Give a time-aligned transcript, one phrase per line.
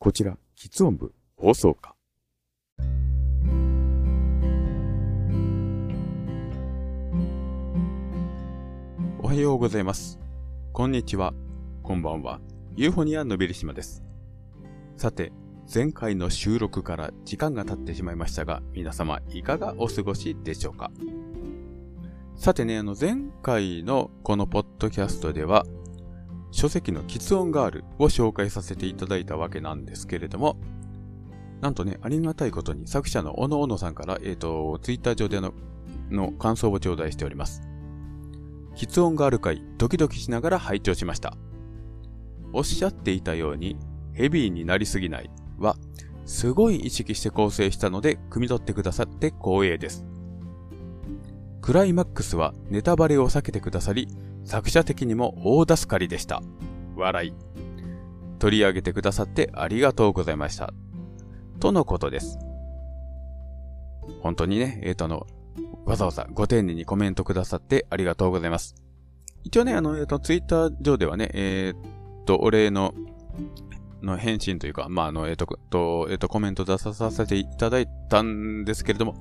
[0.00, 1.96] こちら、喫音部放送課。
[9.18, 10.20] おはようございます。
[10.72, 11.34] こんにちは。
[11.82, 12.38] こんばんは。
[12.76, 14.04] ユーフォニアのびりしまです。
[14.96, 15.32] さて、
[15.74, 20.92] 前回の収録から時間が経ってしまいましたが、皆様いかがお過ごしでしょうか？
[22.36, 25.66] さてね、あの前回のこのポッドキャストでは、
[26.50, 30.56] 書籍の喫音ガールを紹介させていただいたわけなんですけれども、
[31.60, 35.52] なんとね、ありがたいことに作者の小野小野さんから、えっ、ー、と、ツイッター上での
[36.10, 37.62] の感想を頂戴しております。
[38.74, 41.36] 喫音ガール会、ドキドキしながら拝聴しました。
[42.52, 43.76] おっしゃっていたように、
[44.12, 45.76] ヘビーになりすぎないは、
[46.24, 50.04] すごい意識して構成したので、汲み取ってくださって光栄です。
[51.60, 54.08] クライマックスはネタバレを避けてくださり、
[54.48, 56.42] 作者的にも大助かりでした。
[56.96, 57.34] 笑い。
[58.38, 60.72] 取り上げてくださってありがとうございました。
[61.60, 62.38] とのことです。
[64.22, 65.26] 本当にね、えっ、ー、とあの、
[65.84, 68.74] わざわざご丁寧にコメントくださってありがとうございます。
[69.44, 72.94] 一応ね、あの、えっ、ー、と、ツイッター上ではね、えっ、と、お礼の、
[74.00, 79.14] の返信というか、まあ、あの、えっ、と、えっ、と、コメント出させていただいたんですけれども、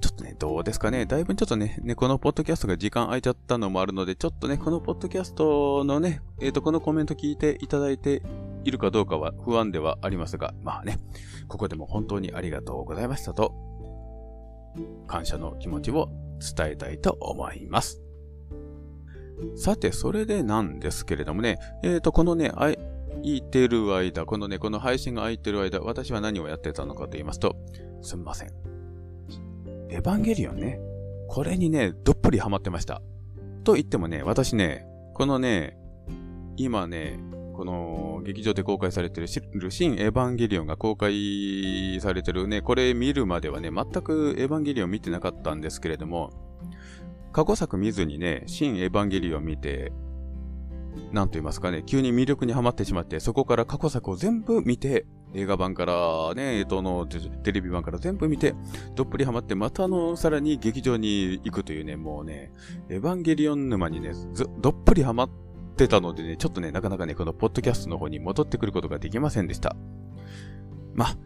[0.00, 1.06] ちょっとね、どうですかね。
[1.06, 8.22] だいぶちょっとね、ね、このポッドキャストが時間空いちゃったのもあるので、ちょっとね、このポッドキャストのね、えっ、ー、と、このコメント聞いていただいて
[8.64, 10.98] いるかどうかは不安ではありますが、まあね、
[11.48, 13.54] ここでも本当にありがとうございましたと、
[15.08, 16.08] 感謝の気持ちを
[16.56, 18.00] 伝えたいと思います。
[19.56, 22.76] さて、それでなんですけれどもね、えっ、ー、と、このね、空
[23.22, 27.56] いてる間、このね、この配信が空いてる間、私は何をやってたのかと言いますと、
[28.02, 28.77] すみません。
[29.90, 30.80] エヴァンゲリオンね。
[31.28, 33.02] これにね、どっぷりハマってました。
[33.64, 35.76] と言ってもね、私ね、このね、
[36.56, 37.18] 今ね、
[37.54, 46.30] この劇場で公開されてる新エヴァンゲリオンが公開されてるね、これ見るまではね、全くエヴァンゲリオン見てなかったんですけれども、
[47.32, 49.92] 過去作見ずにね、新エヴァンゲリオン見て、
[51.12, 58.54] なんと言いますかね、急に魅力にはまってしまって、そこから過去作を全部見て、映画版からね、えっとの、テレビ版から全部見て、
[58.94, 62.52] どっぷりハマって、またあの、さらに劇場に行くというね、もうね、
[62.88, 64.12] エヴァンゲリオン沼にね、
[64.60, 65.30] どっぷりハマっ
[65.76, 69.76] てたのでね、ちょっとね、なかなかね、このポッドキャストの方に戻ってくることができませんでした。
[70.94, 71.16] ま、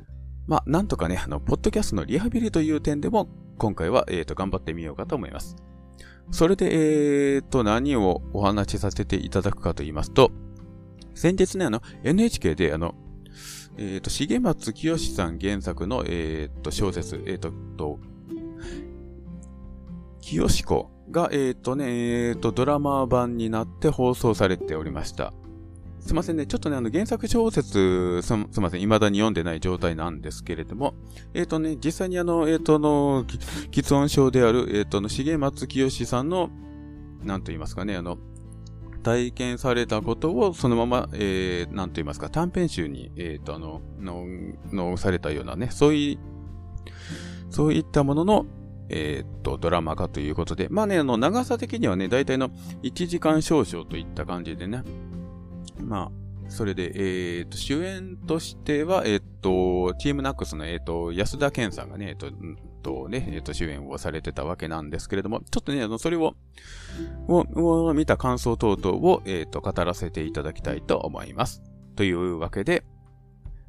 [0.47, 3.29] まあ、なんとかね、あの、ポッドキャストのリハビリという点でも、
[3.59, 5.57] 今回は、えっ、ー、と、頑張ってみようかと思います。
[6.33, 10.33] それで、えっ、ー、と、何をお話しさせていただくかと言いますと、
[11.15, 12.95] 先日ね、あの、NHK で、あの、
[13.77, 17.99] えっ、ー、と、重松清さん原作の、えっ、ー、と、小説、えっ、ー、と、と、
[20.23, 25.35] 清子が、えっ、とね、えっ、と、ドラマ版になって放送されておりました。
[26.05, 26.47] すいませんね。
[26.47, 28.81] ちょっとね、あの、原作小説、す、すいません。
[28.81, 30.95] 未だに読んでない状態なんですけれども、
[31.33, 33.25] えっ、ー、とね、実際にあの、えっ、ー、との、
[33.71, 36.51] 喫音症である、えっ、ー、との、重松清さんの、
[37.23, 38.19] なんと言いますかね、あの、
[39.05, 44.27] 体験されたことをそのまま、えー、なんと言いますか、短編集に、えっ、ー、と、あの、の、
[44.73, 46.19] のされたようなね、そうい
[47.51, 48.47] そういったものの、
[48.89, 52.51] えっ、ー、と、ドラマ化ということで、まあね、あの、長さ的にはね、大体の
[52.83, 54.83] 1時間少々といった感じでね、
[55.83, 62.31] まあ、それで、えっ、ー、と、主演としては、えっ、ー、と、チームナックスの、えっ、ー、と、安田健さんがね、えっ、と、
[62.83, 66.35] とね、えっ、と、主演をされてたわけなんですけれども、ちょっとね、あの、それを、
[67.29, 71.63] を、を見た感想等々を、えっ、と、語らせていただきたいと思います。
[71.97, 72.85] というわけで、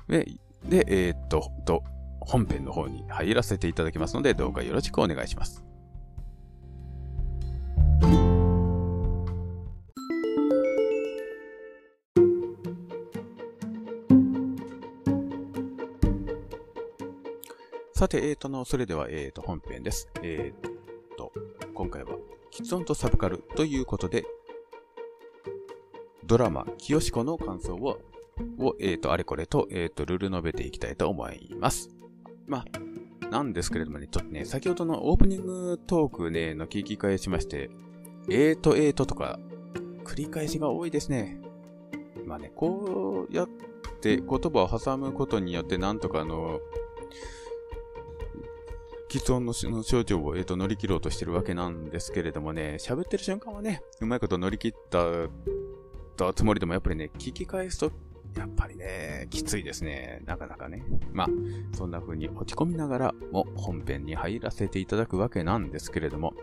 [0.07, 0.27] で、
[0.67, 1.83] でえっ、と、と、
[2.19, 5.63] 本編の方に入らせていただきますので、どうかよろしくお願いします。
[18.03, 20.09] さて、えーとの、それでは、えーと、本編です。
[20.21, 21.31] えーと、
[21.73, 22.17] 今回は、
[22.51, 24.25] 喫音とサブカルということで、
[26.25, 28.01] ドラマ、清子の感想を、
[28.59, 31.91] を、えーと、あれこれと、えーと、ルール述べていきたいと思います。
[32.45, 32.65] ま
[33.21, 37.69] あ、なんですけれどもね、ちょっとね、先ほどのオープニングトークね、の聞き返しまして、
[38.29, 39.39] えーと、えーととか、
[40.03, 41.39] 繰り返しが多いですね。
[42.25, 43.49] まあね、こうやっ
[44.01, 46.59] て言葉を挟むことによってなんとかあの、
[49.13, 55.29] 喫音の症状を、えー、と乗り切ろうとしてるわけなんですけれどもね、喋ってる瞬間はね、うまいこと乗り切った
[56.33, 57.91] つもりでもやっぱりね、聞き返すと、
[58.35, 60.23] やっぱりね、きついですね。
[60.25, 60.83] なかなかね。
[61.11, 61.27] まあ、
[61.75, 66.33] そんな風に落ち込みながらも本編に入らせていただくわけなんですけれども、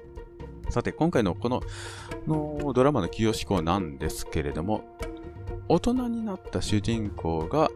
[0.68, 1.62] さて、今回のこの
[2.28, 4.84] のドラマの起用思考なんですけれども、
[5.68, 7.68] 大人になった主人公が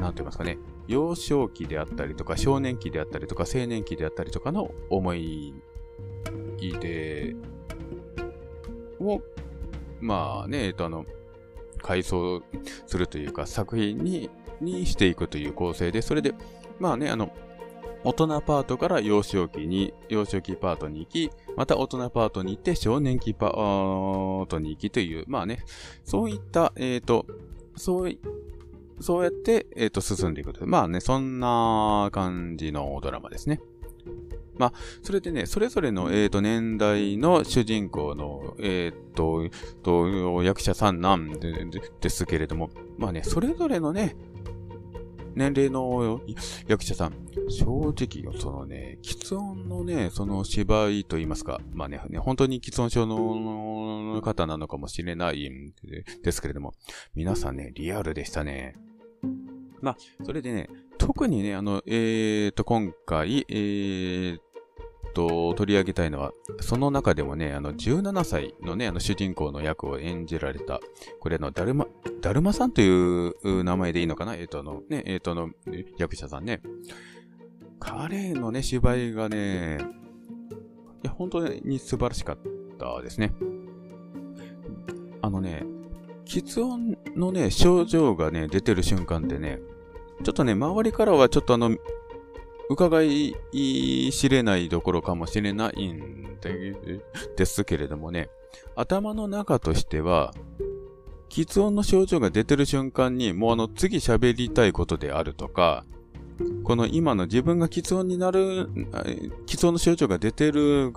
[0.00, 0.58] なんて言いますかね、
[0.88, 5.54] 幼少期であったりとか、少年期であったりとか、青年期であったりとかの思い
[6.58, 7.36] 出
[9.00, 9.20] を、
[10.00, 11.06] まあね、えっとあの、
[11.82, 12.42] 回想
[12.86, 14.30] するというか、作品に、
[14.60, 16.34] にしていくという構成で、それで、
[16.78, 17.30] まあね、あの、
[18.04, 25.64] 大人パートから幼少期に、幼少期パートに行き、また大人パートに行って少年期パートに行きという、まあね、
[26.04, 27.26] そういった、えっ、ー、と、
[27.76, 28.20] そうい、
[29.00, 30.66] そうやって、えっ、ー、と、進んでいくと。
[30.66, 33.60] まあね、そんな感じのドラマですね。
[34.58, 34.72] まあ、
[35.02, 39.48] それでね、それぞれの、えっ、ー、と、年代の主人公の、えっ、と、
[39.82, 41.52] と、役者さんなんで
[42.00, 44.16] ですけれども、まあね、それぞれのね、
[45.36, 46.20] 年齢の
[46.66, 47.12] 役者さん、
[47.50, 55.74] 正直、そのね、喫音のね、その芝居と言いますか、まあね、本当に喫音症の方なのかもしれないん
[56.22, 56.72] ですけれども、
[57.14, 58.76] 皆さんね、リアルでしたね。
[59.82, 64.45] まあ、それでね、特にね、あの、えーと、今回、えー
[65.16, 70.80] と、取り上げたいのは、その中でもね、あの、17歳のね、あの、主人公の役を演じられた、
[71.20, 71.86] これの、だるま、
[72.20, 74.34] だるまさんという名前でいいのかな？
[74.34, 75.48] えっ、ー、と、の、ね、えっ、ー、と、の、
[75.96, 76.60] 役者さんね。
[77.80, 79.78] 彼のね、芝居がね、
[81.02, 82.38] いや、本当に素晴らしかっ
[82.78, 83.32] たですね。
[85.22, 85.64] あのね、
[86.26, 89.60] 喫音のね、症状がね、出てる瞬間ってね、
[90.24, 91.74] ちょっとね、周りからはちょっとあの、
[92.68, 96.38] 伺い知れないどころかもしれないん
[97.36, 98.28] ですけれどもね、
[98.74, 100.34] 頭の中としては、
[101.28, 105.84] 喫音の症状が出てる瞬間に、もうあの次喋りたいことであるとか、
[106.64, 108.68] この今の自分が喫音になる、
[109.46, 110.92] 喫音の症状が出てる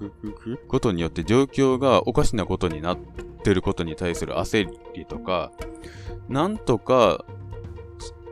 [0.68, 2.98] ことによって状況がおかしなことになっ
[3.44, 5.52] てることに対する焦りとか、
[6.28, 7.24] なんとか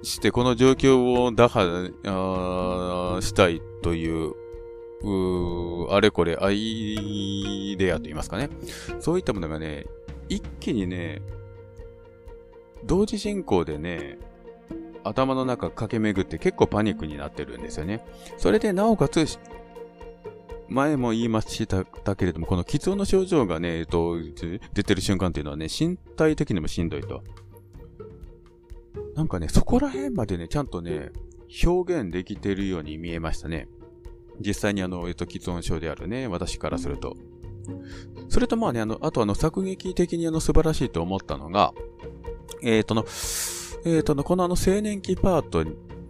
[0.04, 4.34] してこの状況を打破したいという、
[5.04, 8.50] うあれこれアイデアと言いますかね。
[9.00, 9.86] そういったものがね、
[10.30, 11.22] 一気にね、
[12.86, 14.18] 同時進行でね、
[15.04, 18.06] 頭の中駆け巡って結構パニックになってるんですよね。
[18.38, 19.26] それでなおかつ、
[20.70, 24.18] 前も言いましたけれども、この喫音の症状がね、えっと、
[24.74, 27.24] 出てる瞬間っていうのはね、身体的にもしんどいと。
[29.18, 31.12] なんかね、そこら辺までね、ちゃんとね、
[31.66, 33.68] 表現できてるように見えましたね。
[34.40, 37.18] 実際にあの、えっと、既存症であるね、私からすると。
[38.30, 41.74] それとまあね、あの、あとあの、作劇的にあの、素晴らしいと思ったのが、
[42.62, 45.66] えっ、ー、との、えっ、ー、との、このあの、青年期パート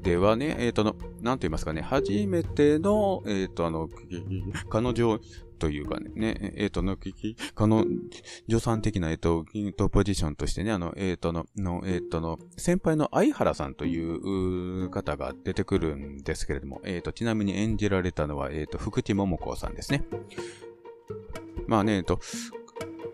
[0.08, 3.90] ではね、えっ、ー、との、なんと言いますかね、初めての、えっ、とあの、
[4.70, 5.20] 彼女
[5.60, 6.96] というかね、ねえっ、ー、と、の、
[7.56, 7.84] この、
[8.50, 20.06] 助産的な、えっ、ー、と、ポジションとしてね、あの、えっ、との、の、えっ、との、先輩の相原さんという方が出てくるんですけれども、えっ、と、ちなみに演じられたのは、えっ、と、福地桃子さんですね。
[21.68, 22.22] まあね、えっ、と、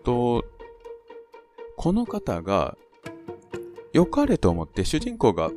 [0.04, 0.44] と、
[1.76, 2.76] この方が、
[3.94, 5.52] 良かれと思って主人公が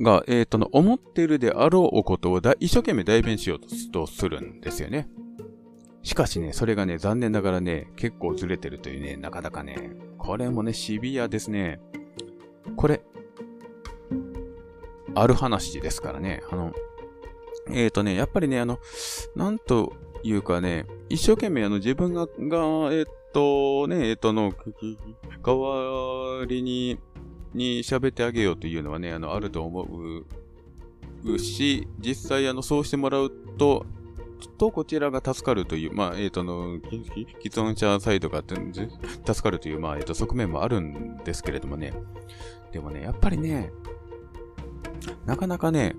[0.00, 5.08] が、えっ、ー、との、思ってるであろうおことを一生懸命代弁しようとするんですよね。
[6.02, 11.80] しかしね、それがね、残念ながらね、結構ずれてるというね、なかなかね、これもね、シビアですね。
[12.76, 13.00] これ、
[15.14, 16.72] ある話ですからね、あの、
[17.70, 18.78] えっ、ー、とね、やっぱりね、あの、
[19.34, 22.32] なんというかね、一生懸命あの自分が、が、
[22.92, 24.52] えっ、ー、とね、えっ、ー、との、
[25.42, 26.98] 代わりに、
[27.54, 30.24] に喋ってあげようというのはね、あの、あると思
[31.24, 33.86] うし、実際あの、そうしてもらうと、
[34.58, 36.78] とこちらが助かるという、まあ、えっ、ー、と、の、
[37.42, 41.92] 既存者サイドが助かるという、まあ、えっ、ー、と、側面もあるんですけれどもね。
[42.72, 43.72] でもね、やっぱりね、
[45.26, 45.96] なかなかね、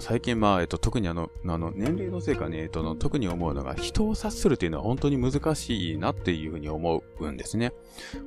[0.00, 7.72] 最近、まあ、えっと、特にあの、あの、年齢のせいかね、えっと、特に思うのが、人を察するっていうのは本当に難しいなっていうふうに思うんですね。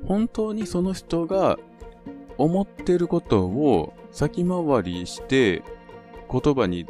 [0.06, 1.58] 本当にその人が
[2.38, 5.62] 思っていることを先回りして、
[6.30, 6.86] 言葉に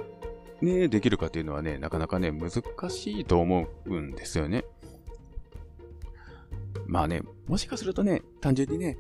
[0.60, 2.50] ね、できるかっていうのはね、なかなかね、難
[2.90, 4.64] しいと思うんですよね。
[6.86, 8.98] まあね、もしかするとね、単純にね、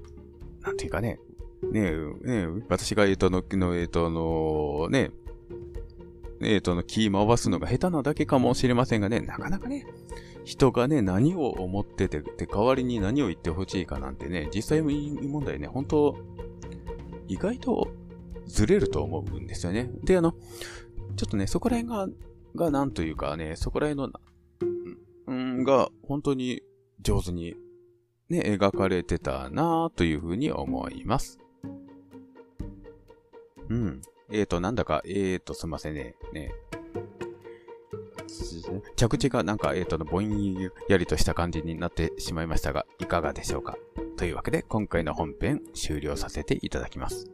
[0.62, 1.18] なんていうかね、
[1.62, 3.42] ねね私が、えっと、の、
[3.76, 5.10] えっと、の、ね、
[6.42, 9.86] えっと、の、気回すのが下手なだけかもしれませんがね、なかなかね、
[10.44, 16.16] 人がね、何を思ってて、で、代わりに何を言ってほしいかなんてね、実際問題ね、本当
[17.28, 17.88] 意外と
[18.46, 19.90] ずれると思うんですよね。
[20.02, 20.32] で、あの、
[21.16, 22.08] ちょっとね、そこら辺が、
[22.56, 24.20] がなんというかね、そこら辺の、
[25.26, 26.62] うん、が本当に
[27.00, 27.54] 上手に
[28.28, 31.38] ね、描かれてたなというふうに思います。
[33.68, 34.02] うん。
[34.32, 36.14] えーと、なんだか、えーと、すいませんね。
[36.32, 36.52] ね。
[38.94, 40.54] 着地がなんか、えーと、ぼん
[40.88, 43.76] やりとした感じになってしまいましたが、いかがでしょうか？
[44.16, 47.28] というわけで、今回の本編終了させていただきます。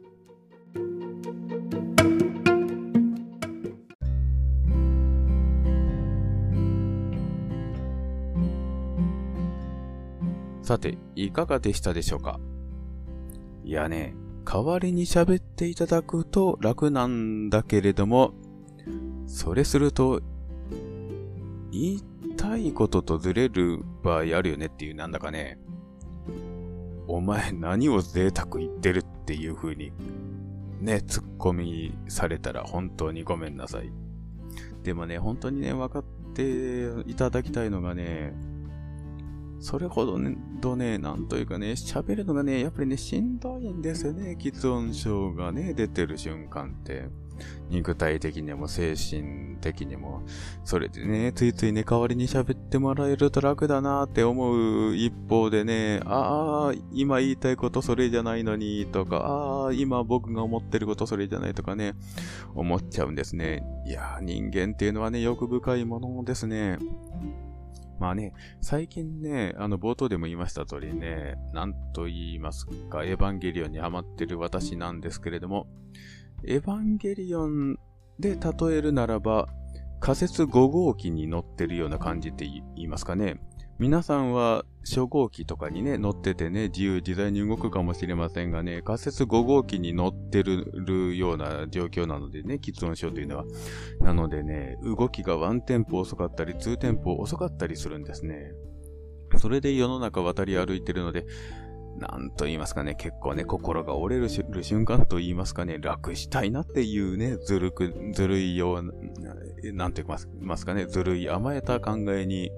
[10.63, 12.39] さて、いかがでしたでしょうか？
[13.63, 18.33] いやね、代わりに喋っていただくと楽なんだけれども、
[19.25, 20.21] それすると、
[21.71, 22.03] 言い
[22.37, 25.59] たいこととずれる場合あるよねっていう、なんだかね、
[27.07, 29.91] お前何を贅沢言ってるっていう風に、
[30.79, 33.91] ね、突っ込みされたら本当にごめんなさい。
[34.83, 36.03] でもね、本当にね、分かっ
[36.35, 38.35] ていただきたいのがね、
[39.59, 44.37] それほどね、どね、なんというかね、喋るのがね、やっぱりね、しんどいんですよね。
[44.39, 47.09] 喫音症がね、出てる瞬間って。
[47.69, 50.23] 肉体的にも精神的にも。
[50.63, 61.93] それでね、ついついね、代わりに喋ってもらえると楽だなって思う一方でね、ああ、今言いたいことそれじゃないのに、とか、ああ、今僕が思ってることそれじゃないとかね、
[62.55, 63.63] 思っちゃうんですね。
[63.85, 66.77] いやー、人間っていうのはね、欲深いものですね。
[67.99, 75.67] まあね、最近ね、あの冒頭でも言いました通りね、なんと言いますか、エヴァンゲリオンにハマってる私なんですけれども、
[76.43, 77.77] エヴァンゲリオン
[78.19, 79.47] で例えるならば、
[79.99, 83.39] 仮説5号機に乗ってるような感じって言いますかね。
[83.79, 93.45] 皆さんは初号機とかにね、乗っててね、自由自在に動くかもしれませんがね、仮説5号機に乗ってるような状況なのでね、喫音症というのは。
[93.99, 98.51] なのでね、動きがワンテンポ遅かったり、ツーテンポ遅かったりするんですね。
[99.37, 101.27] それで世の中渡り歩いてるので、
[101.99, 108.91] なんと言いますかね、結構ね、心が折れる瞬間と言いますかね、楽したいなっていうね、ずるく、ずるいような、
[109.73, 112.51] なんて言いますかね、ずるい甘えた考えに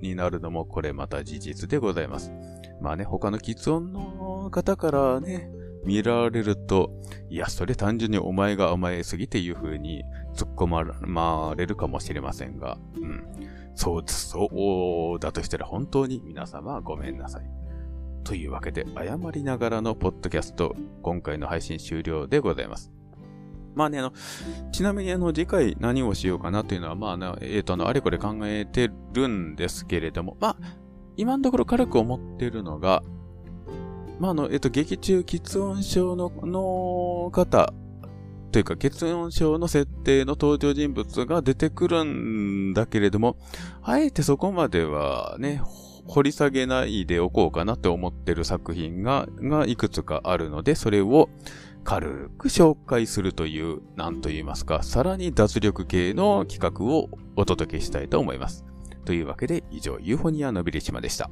[0.00, 2.32] になるのもこれまた事実でございます。
[2.80, 5.50] まあね、他の喫音の方からね、
[5.84, 6.90] 見られると、
[7.28, 10.02] いや、それ単純にお前が甘えすぎていう風に
[10.34, 13.24] 突っ込まれるかもしれませんが、うん。
[13.74, 17.50] そう、そうだとしたら本当に皆様ごめんなさい。
[18.24, 22.93] というわけで、謝りながらのポッドキャスト、今回の配信終了でございます。
[23.74, 24.12] まあね、あの、
[24.72, 30.56] ちなみにあの、次回何をしようかなというのは、まあね、えっ、ー、と、あの、あれこれ考えてるんですけれども、まあ、
[31.16, 33.02] 今のところ軽く思ってるのが、
[34.18, 37.72] まあ、あの、えっ、ー、と、劇中、喫音症の、の方、
[38.54, 43.36] というか、喫音症の設定の登場人物が出てくるんだけれども、
[43.82, 45.60] あえてそこまではね、
[46.06, 51.28] 掘り下げないでおこうかなって思ってる作品が、がいくつかあるので、それを、
[51.84, 58.64] 軽く紹介するという、なんと言いますか、さらに脱力系の企画をお届けしたいと思います。
[59.04, 61.30] というわけで、以上、ユーフォニアのビレ島でした。